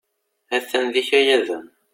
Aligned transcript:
A-t-an 0.55 0.85
d 0.93 0.95
ikayaden. 1.01 1.65